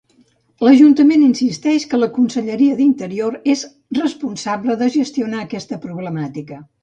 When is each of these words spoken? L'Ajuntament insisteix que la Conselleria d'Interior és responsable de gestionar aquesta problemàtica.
L'Ajuntament 0.67 1.25
insisteix 1.25 1.83
que 1.91 1.99
la 2.03 2.09
Conselleria 2.15 2.77
d'Interior 2.79 3.37
és 3.55 3.63
responsable 3.99 4.79
de 4.83 4.89
gestionar 4.99 5.45
aquesta 5.45 5.83
problemàtica. 5.87 6.59